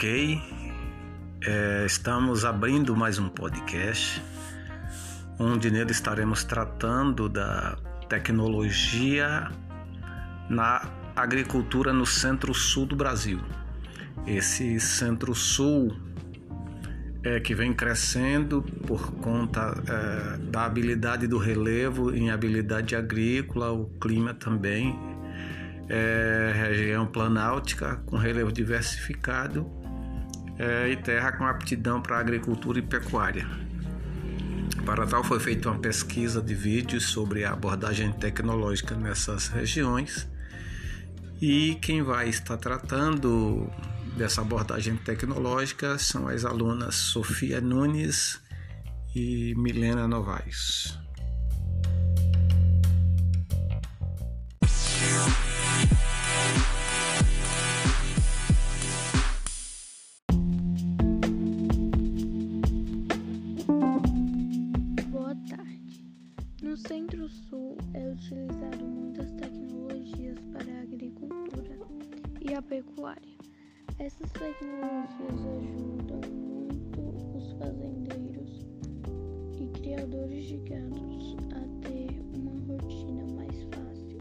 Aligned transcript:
Ok, 0.00 0.40
é, 1.44 1.84
estamos 1.84 2.46
abrindo 2.46 2.96
mais 2.96 3.18
um 3.18 3.28
podcast, 3.28 4.22
onde 5.38 5.70
nele 5.70 5.90
estaremos 5.90 6.42
tratando 6.42 7.28
da 7.28 7.76
tecnologia 8.08 9.50
na 10.48 10.88
agricultura 11.14 11.92
no 11.92 12.06
centro-sul 12.06 12.86
do 12.86 12.96
Brasil. 12.96 13.40
Esse 14.26 14.80
centro-sul 14.80 15.94
é 17.22 17.38
que 17.38 17.54
vem 17.54 17.74
crescendo 17.74 18.62
por 18.86 19.12
conta 19.16 19.74
é, 19.86 20.38
da 20.50 20.64
habilidade 20.64 21.26
do 21.26 21.36
relevo 21.36 22.10
em 22.10 22.30
habilidade 22.30 22.96
agrícola, 22.96 23.70
o 23.70 23.84
clima 24.00 24.32
também 24.32 24.98
é, 25.90 26.52
região 26.54 27.06
planáltica 27.06 27.96
com 28.06 28.16
relevo 28.16 28.50
diversificado 28.50 29.78
é, 30.60 30.90
e 30.90 30.96
terra 30.96 31.32
com 31.32 31.46
aptidão 31.46 32.02
para 32.02 32.18
agricultura 32.18 32.78
e 32.78 32.82
pecuária. 32.82 33.48
Para 34.84 35.06
tal, 35.06 35.24
foi 35.24 35.40
feita 35.40 35.70
uma 35.70 35.78
pesquisa 35.78 36.42
de 36.42 36.54
vídeos 36.54 37.04
sobre 37.04 37.44
a 37.44 37.52
abordagem 37.52 38.12
tecnológica 38.12 38.94
nessas 38.94 39.48
regiões 39.48 40.28
e 41.40 41.76
quem 41.76 42.02
vai 42.02 42.28
estar 42.28 42.58
tratando 42.58 43.70
dessa 44.16 44.42
abordagem 44.42 44.96
tecnológica 44.96 45.98
são 45.98 46.28
as 46.28 46.44
alunas 46.44 46.94
Sofia 46.94 47.60
Nunes 47.60 48.38
e 49.14 49.54
Milena 49.56 50.06
Novaes. 50.06 50.98
E 72.50 72.54
a 72.54 72.60
pecuária. 72.60 73.38
Essas 74.00 74.28
tecnologias 74.32 75.46
ajudam 75.46 76.20
muito 76.32 77.00
os 77.36 77.52
fazendeiros 77.52 78.66
e 79.60 79.68
criadores 79.78 80.46
de 80.46 80.56
gados 80.56 81.36
a 81.54 81.86
ter 81.86 82.20
uma 82.34 82.50
rotina 82.66 83.24
mais 83.36 83.62
fácil. 83.72 84.18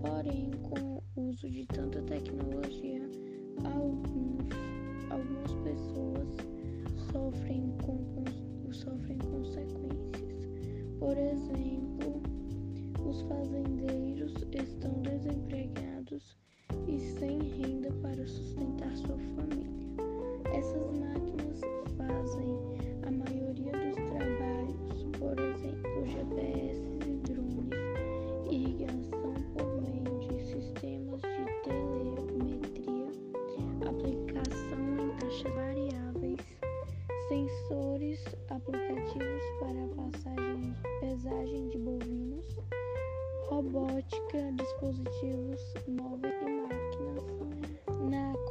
Porém, 0.00 0.52
com 0.62 1.02
o 1.16 1.28
uso 1.28 1.50
de 1.50 1.66
tanta 1.66 2.00
tecnologia, 2.02 3.02
alguns, 3.64 4.46
algumas 5.10 5.52
pessoas 5.64 6.28
sofrem 7.10 7.76
com, 7.84 8.24
sofrem 8.70 9.18
consequências. 9.18 10.46
Por 11.00 11.18
exemplo, 11.18 12.22
os 13.04 13.22
fazendeiros 13.22 14.34
estão 14.52 15.02
desempregados 15.02 16.36
e 16.96 17.00
sem 17.18 17.38
renda 17.38 17.92
para 18.00 18.26
sustentar 18.26 18.96
sua 18.96 19.18
família. 19.36 19.66
Essas 20.50 20.90
máquinas 20.92 21.60
fazem 21.94 22.56
a 23.06 23.10
maioria 23.10 23.72
dos 23.72 23.96
trabalhos, 23.96 25.04
por 25.18 25.38
exemplo, 25.38 26.06
GPS 26.06 26.80
e 27.04 27.16
drones, 27.28 28.50
irrigação 28.50 29.34
por 29.52 29.82
meio 29.82 30.18
de 30.20 30.42
sistemas 30.46 31.20
de 31.20 31.44
telemetria, 31.64 33.08
aplicação 33.86 34.96
em 34.98 35.10
taxas 35.18 35.54
variáveis, 35.54 36.40
sensores, 37.28 38.24
aplicativos 38.48 39.42
para 39.60 39.86
passagem, 39.96 40.74
pesagem 41.00 41.68
de 41.68 41.78
bovinos, 41.78 42.56
robótica, 43.48 44.50
dispositivos 44.56 45.74
móveis 45.88 46.55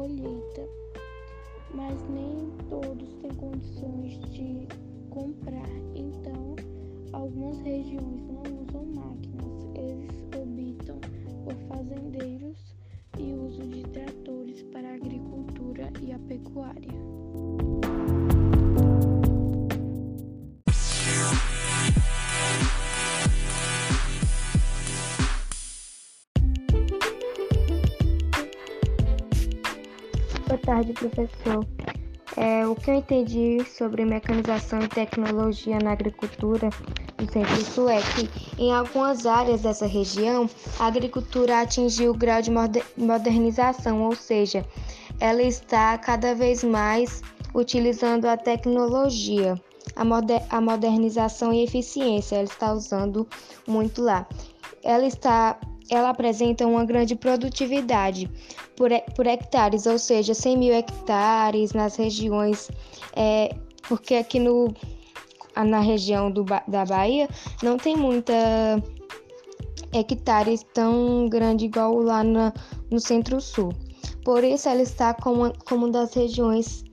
colheita. 0.00 0.66
Mas 1.74 1.94
nem 2.08 2.50
todos 2.70 3.14
têm 3.16 3.34
condições 3.34 4.18
de 4.32 4.66
comprar, 5.10 5.68
então 5.94 6.56
algumas 7.12 7.58
regiões 7.60 8.22
não 8.26 8.42
usam 8.62 8.86
máquinas, 8.94 9.69
Boa 30.50 30.58
tarde, 30.58 30.92
professor. 30.94 31.64
É, 32.36 32.66
o 32.66 32.74
que 32.74 32.90
eu 32.90 32.94
entendi 32.96 33.64
sobre 33.64 34.04
mecanização 34.04 34.80
e 34.80 34.88
tecnologia 34.88 35.78
na 35.78 35.92
agricultura 35.92 36.70
no 37.20 37.30
Centro-Sul 37.30 37.88
é 37.88 38.00
que, 38.00 38.28
em 38.60 38.72
algumas 38.72 39.26
áreas 39.26 39.62
dessa 39.62 39.86
região, 39.86 40.50
a 40.80 40.86
agricultura 40.86 41.60
atingiu 41.60 42.10
o 42.10 42.18
grau 42.18 42.42
de 42.42 42.50
modernização, 42.96 44.02
ou 44.02 44.16
seja, 44.16 44.66
ela 45.20 45.40
está 45.40 45.96
cada 45.98 46.34
vez 46.34 46.64
mais 46.64 47.22
utilizando 47.54 48.24
a 48.24 48.36
tecnologia, 48.36 49.54
a, 49.94 50.04
moder 50.04 50.42
a 50.50 50.60
modernização 50.60 51.52
e 51.52 51.62
eficiência, 51.62 52.34
ela 52.34 52.44
está 52.44 52.72
usando 52.72 53.24
muito 53.68 54.02
lá. 54.02 54.26
Ela 54.82 55.06
está 55.06 55.60
ela 55.88 56.10
apresenta 56.10 56.66
uma 56.66 56.84
grande 56.84 57.16
produtividade 57.16 58.30
por, 58.76 58.90
por 59.14 59.26
hectares, 59.26 59.86
ou 59.86 59.98
seja, 59.98 60.34
100 60.34 60.56
mil 60.56 60.74
hectares 60.74 61.72
nas 61.72 61.96
regiões, 61.96 62.70
é, 63.14 63.54
porque 63.88 64.14
aqui 64.16 64.38
no, 64.38 64.74
na 65.56 65.80
região 65.80 66.30
do, 66.30 66.44
da 66.44 66.84
Bahia 66.84 67.28
não 67.62 67.76
tem 67.76 67.96
muita 67.96 68.34
hectares 69.92 70.64
tão 70.72 71.28
grande 71.28 71.64
igual 71.66 71.96
lá 71.96 72.22
na, 72.22 72.52
no 72.90 73.00
centro-sul. 73.00 73.72
Por 74.24 74.44
isso, 74.44 74.68
ela 74.68 74.82
está 74.82 75.14
como, 75.14 75.52
como 75.64 75.86
uma 75.86 75.92
das 75.92 76.14
regiões 76.14 76.84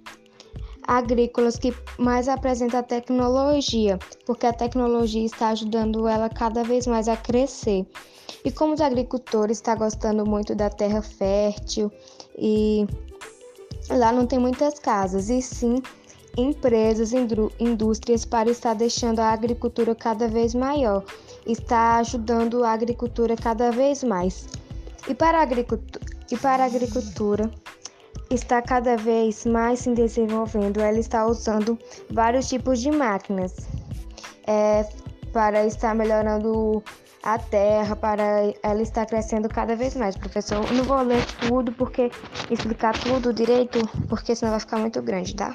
agrícolas 0.88 1.58
que 1.58 1.74
mais 2.00 2.28
apresenta 2.30 2.82
tecnologia, 2.82 4.00
porque 4.28 4.46
a 4.46 4.52
tecnologia 4.52 5.26
está 5.26 5.50
ajudando 5.50 6.06
ela 6.06 6.30
cada 6.30 6.62
vez 6.62 6.86
mais 6.86 7.08
a 7.08 7.16
crescer. 7.16 7.88
E 8.44 8.52
como 8.52 8.74
os 8.74 8.82
agricultores 8.82 9.58
estão 9.58 9.78
gostando 9.78 10.26
muito 10.26 10.54
da 10.54 10.70
terra 10.70 11.02
fértil 11.02 11.90
e 12.38 12.86
lá 13.90 14.12
não 14.12 14.28
tem 14.28 14.38
muitas 14.38 14.78
casas, 14.80 15.30
e 15.30 15.42
sim 15.42 15.82
empresas, 16.38 17.14
indústrias 17.58 18.26
para 18.26 18.52
estar 18.52 18.76
deixando 18.76 19.20
a 19.22 19.30
agricultura 19.30 19.96
cada 19.96 20.28
vez 20.28 20.54
maior, 20.54 21.04
está 21.46 21.98
ajudando 21.98 22.66
a 22.66 22.74
agricultura 22.74 23.36
cada 23.36 23.72
vez 23.72 24.04
mais. 24.04 24.46
E 25.08 25.16
para 25.16 25.40
a 25.40 25.42
agricultura, 25.42 26.06
e 26.30 26.38
para 26.38 26.64
a 26.64 26.68
agricultura 26.68 27.50
está 28.30 28.62
cada 28.62 28.98
vez 28.98 29.46
mais 29.46 29.80
se 29.80 29.94
desenvolvendo, 29.94 30.82
ela 30.82 31.00
está 31.00 31.26
usando 31.26 31.80
vários 32.12 32.50
tipos 32.50 32.82
de 32.82 32.92
máquinas 32.92 33.56
é, 34.48 34.86
para 35.32 35.66
estar 35.66 35.94
melhorando 35.94 36.84
a 37.24 37.38
terra, 37.38 37.96
para 37.96 38.54
ela 38.64 38.82
estar 38.82 39.06
crescendo 39.06 39.50
cada 39.50 39.76
vez 39.76 39.96
mais. 39.96 40.16
Professor, 40.16 40.66
eu 40.66 40.78
não 40.78 40.84
vou 40.86 41.02
ler 41.02 41.24
tudo 41.42 41.72
porque 41.74 42.10
explicar 42.50 42.94
tudo 42.94 43.34
direito, 43.34 43.80
porque 44.08 44.36
senão 44.36 44.52
vai 44.52 44.60
ficar 44.60 44.78
muito 44.78 45.02
grande, 45.02 45.36
tá? 45.36 45.54